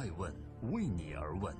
[0.00, 0.32] 爱问
[0.72, 1.54] 为你而问。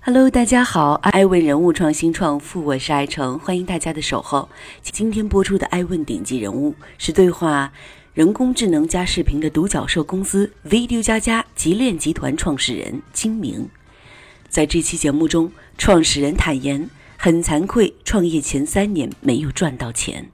[0.00, 4.48] Hello，大家好，爱问人物创新创富，我是爱成，欢迎大家的守候。
[4.80, 7.70] 今天播出的爱问顶级人物是对话
[8.14, 13.68] 人工智能加视频的独角兽公司 Video 加加极链集团创始人金明。
[14.48, 16.88] 在这期节目中，创始人坦言
[17.18, 20.30] 很惭愧，创业前三年没有赚到钱。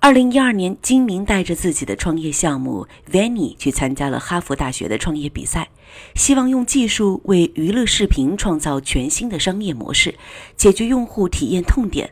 [0.00, 5.70] 二零一二年，金明带着自己的创业项目 Vanny 去参加了哈佛大学的创业比赛，
[6.14, 10.14] 希望用技术为娱乐视频创造全新的商业模式，
[10.56, 12.10] 解决用户体验痛点。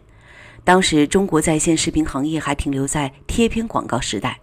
[0.64, 4.40] 当时，中国在线视频行业还停留在贴片广告时代。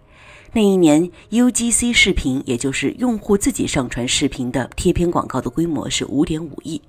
[0.56, 6.80] 那一年，UGC 视频，也就是用户自己上传视频的贴片广告的规模是五点五亿。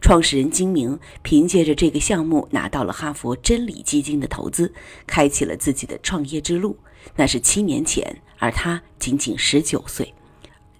[0.00, 4.74] 创始人金明凭借着这个项目拿到了哈佛真理基金的投资，
[5.06, 6.76] 开启了自己的创业之路。
[7.14, 10.12] 那是七年前，而他仅仅十九岁。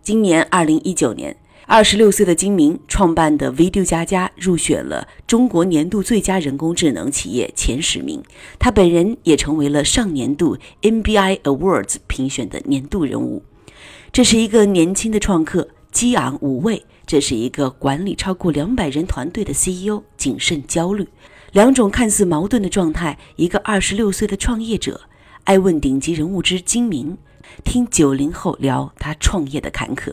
[0.02, 1.36] 今年二零一九年。
[1.66, 8.22] 二十六岁的金明创办的 Video 加加入选了中国年度最佳人工智能企业前十名，
[8.58, 13.42] 他本人也成为了上年度 NBI Awards 评选的年度人物。
[14.12, 21.08] 这是一个年轻的创客，激昂无畏；这是一个管理超过两百人团队的 CEO，谨慎焦虑。
[21.52, 25.00] 两种看似矛盾的状态，一个二十六岁的创业者，
[25.44, 27.16] 爱问顶级人物之金明，
[27.64, 30.12] 听九零后聊他创业的坎坷。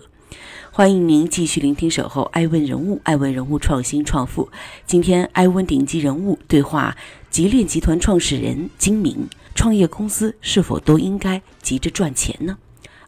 [0.73, 4.49] 欢迎您继续聆听《守候爱问人物》，爱问人物创新创富。
[4.85, 6.95] 今天，爱问顶级人物对话
[7.29, 12.57] 极链集团创始人金明：创业公司是否都应该急着赚钱呢？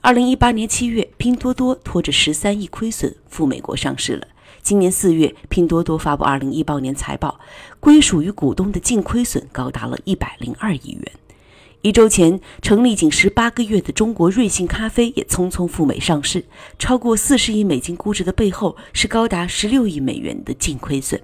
[0.01, 4.27] 二零一八年七月，拼多多拖着十三亿亏损赴美国上市了。
[4.61, 7.39] 今年四月，拼多多发布二零一八年财报，
[7.79, 11.11] 归属于股东的净亏损高达了一百零二亿元。
[11.83, 16.45] 一周前，成立仅十八个月的中国瑞幸咖啡也匆匆赴美上市，
[16.79, 21.21] 超过四十亿美金估值的背后是高达十六亿美元的净亏损。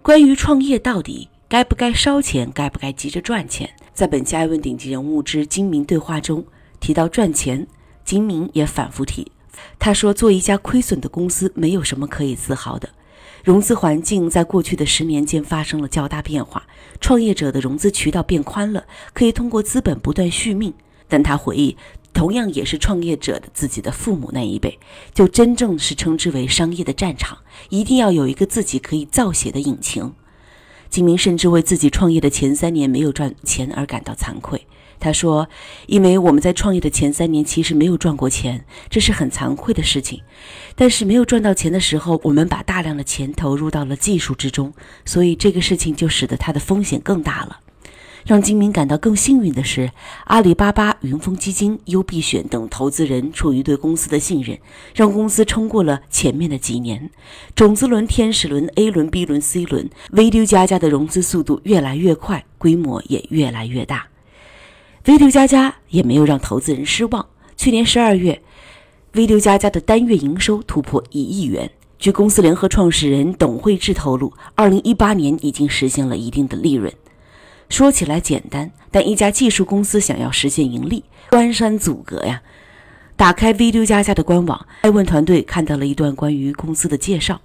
[0.00, 6.42] 关于创业到底该不该烧钱，该不该急着赚钱，在本期《爱问顶级人物之精明对话》中
[6.80, 7.66] 提到赚钱，
[8.06, 9.30] 金明也反复提，
[9.78, 12.88] 他说做一家亏损的公司没有什么可以自豪的。
[13.44, 16.66] 融资环境在过去的十年间发生了较大变化，
[16.98, 20.72] 创业者的融资渠道变宽了，可以通过资本不断续命。
[21.08, 21.76] 但他回忆，
[22.14, 24.78] 同样也是创业者的自己的父母那一辈，
[25.12, 27.36] 就真正是称之为商业的战场，
[27.68, 30.14] 一定要有一个自己可以造血的引擎。
[30.88, 34.66] 金明甚至为自己创业的前三年没有赚钱而感到惭愧。
[35.04, 35.46] 他说
[35.86, 40.18] ：“因为我们在创业的前三年其实没有赚过钱，这是很惭愧的事情。
[40.74, 44.72] 但是没有赚到钱的时候，我们把大量的钱投入到了技术之中，
[45.04, 47.60] 所以这个事情就使得它的风险更大了。
[48.24, 49.92] 让金明感到更幸运的是，
[50.24, 54.58] 阿里巴巴、云峰基金、优必选等投资人出于对公司的信任，
[54.94, 57.10] 让公司撑过了前面的几年。
[57.54, 64.06] 种子轮、天使轮、A 轮、B 轮、C 轮，Viu 加加的融资速度越来越快，规模也越来越大。”
[65.04, 67.26] Video 加加也没有让投资人失望。
[67.58, 68.40] 去年十二月
[69.12, 71.70] ，Video 加加的单月营收突破一亿元。
[71.98, 76.90] 据公司联合创始人董慧智透露，二零一八年已经实现了一定的利润。
[77.68, 82.40] 说起来简单，但一家技术公司想要实现盈利，关山阻隔呀。
[83.14, 87.42] 打开 Video 加加的官网，爱问团队看到了一段关于公司的介绍。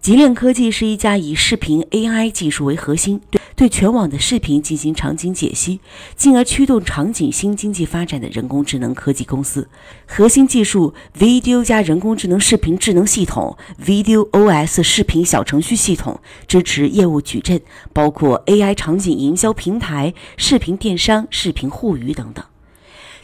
[0.00, 5.80] 极链科技是一家以视频 AI 技术为核心，对对全网的视频进行场景解析，
[6.16, 9.68] 进而驱动场景新经济发展的人工智能科技公司。
[10.06, 16.18] 核心技术 Video 加人工智能视频智能系统 Video OS 视频小程序系统，
[16.48, 17.60] 支持业务矩阵，
[17.92, 22.42] 包括 AI 场景营销平台、视频电商、视频互娱等等。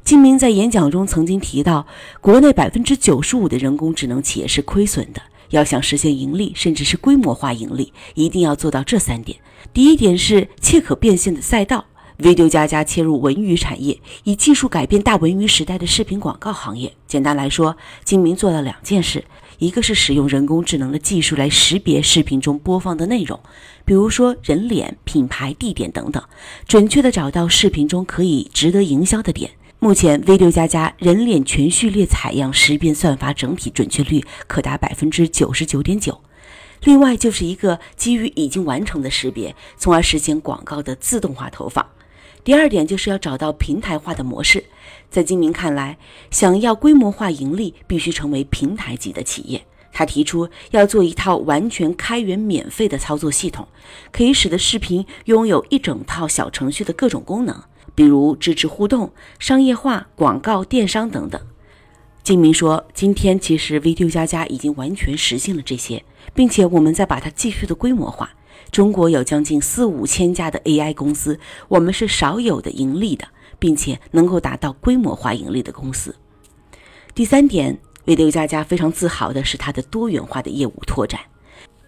[0.05, 1.87] 金明在演讲中曾经提到，
[2.21, 5.23] 国内百分之九十五的人工智能企业是亏损的。
[5.51, 9.39] 要想实现盈利，甚至是规模化盈利，一定要做到这三点。
[9.73, 11.85] 第一点是切可变现的赛道
[12.19, 16.93] ，Video 加加切入文娱产业，以技术改变大文娱时代的视频广告行业。
[17.07, 19.25] 简单来说，金明做了两件事：
[19.59, 23.39] 一个是使用人工智能的技术来识别视频中播放的内容，
[23.85, 26.23] 比如说人脸、品牌、地点等等，
[26.67, 29.51] 准确的找到视频中可以值得营销的点。
[29.79, 36.23] 目前，V 六加加人脸全序列采样识别算法整体准确率可达百分之九十九点九。
[36.83, 41.85] 另外，就是一个基于已经完成的识别，从而实现广告的自动化投放。
[42.43, 44.65] 第二点就是要找到平台化的模式。
[45.11, 45.99] 在金明看来，
[46.31, 49.67] 想要规模化盈利，必须成为平台级的企业。
[49.93, 53.69] 他提出要做一套完全开源免费的操作系统，
[54.11, 57.63] 可以使得视频拥有一整套小程序的各种功能。
[57.97, 61.41] 比如支持互动、商业化、广告、电商等等。
[62.23, 66.05] 金明说：“今天其实 V 六加加已经完全实现了这些，
[66.35, 68.31] 并且我们在把它继续的规模化。
[68.71, 71.39] 中国有将近四五千家的 AI 公司，
[71.69, 73.29] 我们是少有的盈利的，
[73.59, 76.17] 并且能够达到规模化盈利的公司。
[77.15, 81.21] 第三点，V 六加加非常自豪的是它的多元化的业务拓展。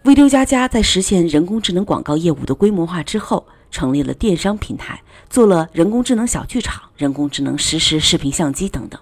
[0.04, 9.00] V 六加加在实现人工智能广告业务的规模化之后，成立了电商平台，做了人工智能小剧场、人工智能实时视频相机等等。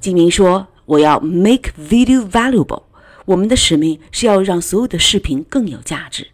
[0.00, 2.82] 金明说。”我要 make video valuable。
[3.24, 6.28] 我们的使命是要让所有的视频更有价值。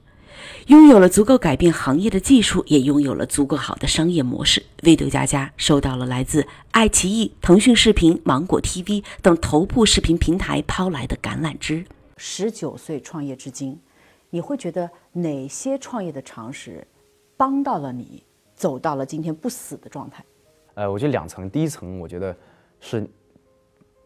[0.66, 4.64] 拥有了足够改变行业的技术，也拥有了足够好的商业模式。
[4.82, 11.84] video 加加收到了来自爱奇艺、腾讯视频、芒果 TV 等头部视频平台抛来的橄榄枝。
[12.16, 13.78] 十九岁创业至今，
[14.30, 16.86] 你会觉得哪些创业的常识
[17.36, 18.24] 帮到了你，
[18.54, 20.24] 走到了今天不死的状态？
[20.74, 21.50] 呃，我觉得两层。
[21.50, 22.34] 第一层，我觉得
[22.80, 23.06] 是。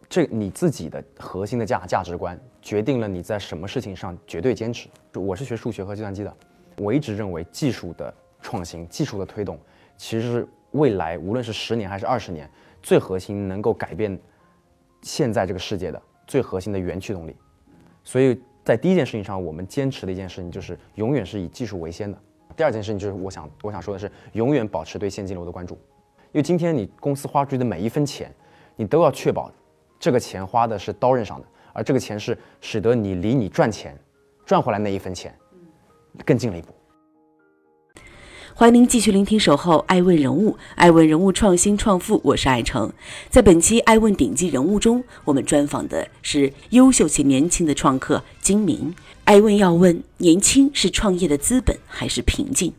[0.06, 4.86] 这你自己的核心的价价值观决定了你在什么事情上绝对坚持。
[5.14, 6.36] 我是学数学和计算机的，
[6.76, 9.58] 我一直认为技术的创新、技术的推动，
[9.96, 12.48] 其实是未来无论是十年还是二十年
[12.82, 14.16] 最核心能够改变
[15.00, 17.34] 现在这个世界的最核心的原驱动力。
[18.04, 22.18] 所以在第一件事情上，我们坚持的一件事情就是永远是以技术为先的。
[22.56, 25.74] 第二件事情就是我想我想说的是，永远保持对现金流的关注，
[26.32, 28.32] 因为今天你公司花出去的每一分钱，
[28.76, 29.52] 你都要确保。
[29.98, 33.98] 这个钱花的是刀刃上的，而这个钱是使得你离你赚钱、
[34.44, 35.34] 赚回来那一分钱
[36.24, 36.74] 更近了一步。
[38.56, 42.92] 欢迎您继续聆听《守候爱问人物》，爱问人物创新创富，我是爱成。
[43.28, 48.94] 在本期爱问顶级人物中，我们专访的是优秀且年轻的创客金明。
[49.24, 52.72] 爱问要问：年轻是创业的资本还是瓶颈？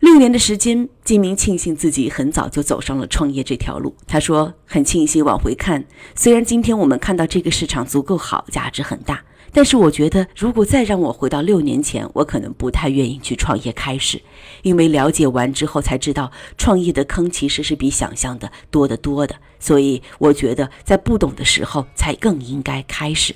[0.00, 3.94] 六年的时间，金明庆幸自己很早就走上了创业这条路。
[4.06, 5.82] 他说：“很庆幸往回看，
[6.14, 14.20] 虽然今天我们看到这个市场足够好，价值很大，但是我觉得如果再让我回到六年前，我可能不太愿意去创业开始，
[14.62, 19.34] 因为了解完之后才知道，创业的坑其实是比想象的多得多的。
[19.58, 23.34] 所以我觉得在不懂的时候才更应该开始。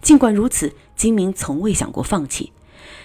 [0.00, 2.52] 尽管如此，金明从未想过放弃。”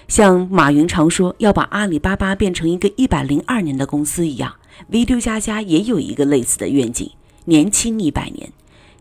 [0.10, 4.56] 像马云常说要把阿里巴巴变成一个一百零二年的公司一样
[4.88, 7.12] ，V 六加加也有一个类似的愿景，
[7.46, 8.52] 年轻一百年。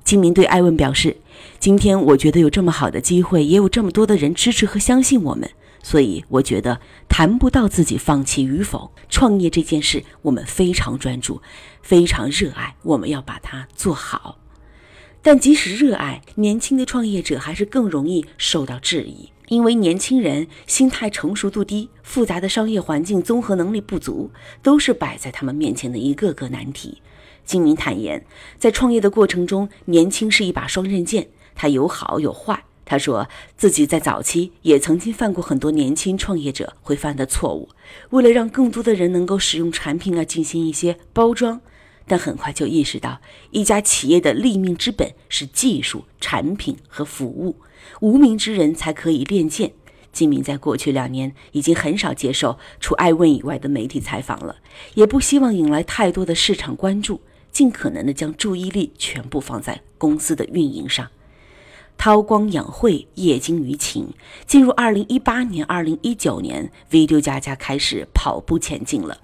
[0.08, 1.18] 金明对艾问表示
[1.60, 5.50] ：“今天我觉得有这么好的机会，也有这么多的人支持和相信我们，
[5.82, 8.90] 所以我觉得谈不到自己放弃与否。
[9.10, 11.42] 创业这件事，我们非常专注，
[11.82, 14.38] 非常热爱，我们要把它做好。
[15.20, 24.30] 但即使热爱，年轻的创业者还是更容易受到质疑。”因为年轻人心态成熟度低，复杂的商业环境综合能力不足，
[24.62, 27.02] 都是摆在他们面前的一个个难题。
[27.48, 28.26] 金明坦言，
[28.58, 32.64] 在创业的过程中，年轻是一把双刃剑，它有好有坏。
[32.84, 37.70] 他说自己在早期也曾经犯过很多年轻创业者会犯的错误，
[38.10, 41.62] 为了让更多的人能够使用产品而进行一些包装，
[42.06, 47.56] 但很快就意识到，一家企业的立命之本是技术、产品和服务。
[48.02, 49.72] 无名之人才可以练剑。
[50.12, 54.56] 金明在过去两年已经很少接受除爱问以外的媒体采访了，
[54.94, 61.08] 也不希望引来太多的市场关注，尽可能的将注意力全部放在公司的运营上。
[61.96, 64.08] 韬光养晦，业精于勤。
[64.46, 69.18] 进入二零一八年、二零一九年，V 六加加开始跑步前进了。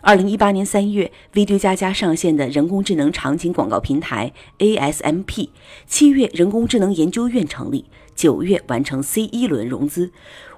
[0.00, 5.50] 二零一八年三月，V 六加加上线的人工智能场景广告平台 ASMP，
[5.86, 7.84] 七月人工智能研究院成立，
[8.14, 10.10] 九月完成 C 一轮融资，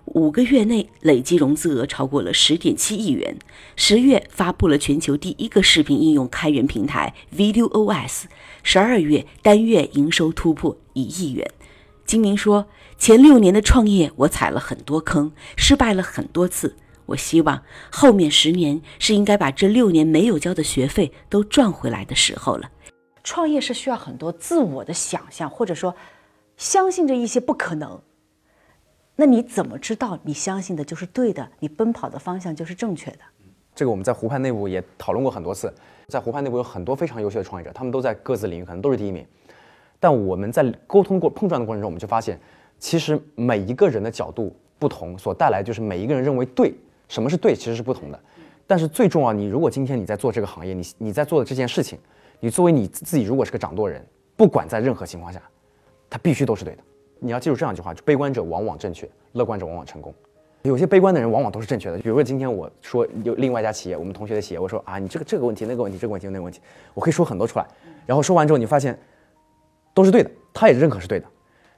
[0.06, 3.36] 五个月内累计融资额超过了十点七亿元。
[3.74, 8.24] 十月发布了全球第一个视频应用开源平台 VideoOS，
[8.62, 11.50] 十二月单月营收突破一亿元。
[12.04, 22.70] 金明说：“前六年的创业，我踩了很多坑，失败了很多次。”我希望后面十年是应该把这六年没有交的学费都赚回来的时候了。
[23.22, 25.94] 创业是需要很多自我的想象，或者说
[26.56, 28.00] 相信着一些不可能。
[29.18, 31.48] 那你怎么知道你相信的就是对的？
[31.58, 33.20] 你奔跑的方向就是正确的？
[33.74, 35.72] 这个我们在湖畔内部也讨论过很多次。
[36.08, 39.26] 在湖畔内部有很多非常优秀的创业者，他们都在各自领域可能都是第一名。
[39.98, 42.38] 但我们在沟通过碰撞的过程中，我们就发现，
[42.78, 46.74] 其实每一个人的角度不同，所带来就是每一个人认为对。
[47.08, 48.20] 什么是对，其实是不同的。
[48.66, 51.98] 但是最重要，你如果今天你在做这个行业，你你在做的这件事情，
[52.40, 54.04] 你作为你自己，如果是个掌舵人，
[54.36, 55.40] 不管在任何情况下，
[56.10, 56.82] 它必须都是对的。
[57.18, 60.14] 你要记住这样一句话：就悲观者往往正确，乐观者往往成功。
[60.62, 61.98] 有些悲观的人往往都是正确的。
[61.98, 66.60] 比如说今天我说有另外一家企业，我们同学的企业，我说啊，你这个这个问题，那个问题，这个问题，那个问题，
[66.92, 67.66] 我可以说很多出来。
[68.04, 68.98] 然后说完之后，你发现
[69.94, 71.26] 都是对的，他也认可是对的。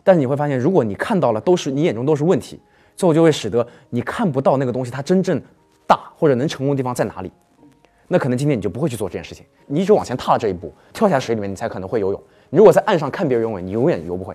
[0.02, 2.58] 但是你会发现，如果你看到了都是你眼中都是问题，
[2.96, 5.38] 最后就会使得你看不到那个东西它真正
[5.86, 7.30] 大或者能成功的地方在哪里。
[8.06, 12.22] 那可能今天你就不会去做这件事情，你一直往前踏了这一步，跳下水里面，你才可能会游泳。
[12.48, 14.34] 你如果在岸上看别人游泳，你永远游不会。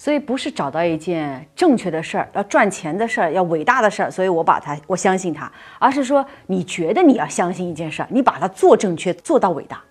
[0.00, 9.84] 所以不是找到一件正确的事儿，要赚钱的事儿，要伟大的事儿，所以我把它，我相信它，而是说你觉得你要相信一件事儿，你把它做正确，做到伟大。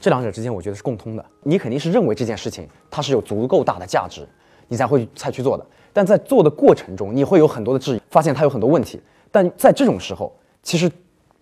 [0.00, 1.26] 这两者之间，我觉得是共通的。
[1.42, 4.24] 你肯定是认为这件事情它是有足够大的价值，
[4.68, 5.66] 你才会才去做的。
[5.92, 9.02] 但在做的过程中，你会有很多的质疑，发现它有很多问题。
[9.32, 10.88] 但在这种时候，其实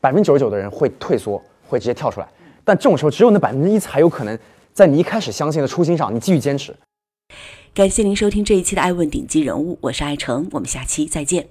[0.01, 1.39] 百分之九十九的人会退缩，
[1.69, 2.29] 会直接跳出来。
[2.65, 4.39] 但这种时候，只有那百分之一才有可能
[4.73, 6.75] 在你一开始相信的初心上，你继续坚持。
[7.79, 11.49] 感谢您收听这一期的《爱问顶级人物》，我是爱成，我们下期再见。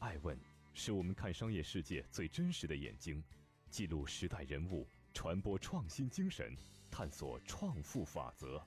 [0.00, 0.36] 爱问
[0.74, 3.22] 是我们看商业世界最真实的眼睛，
[3.70, 6.52] 记录时代人物，传播创新精神，
[6.90, 8.60] 探索创富法则。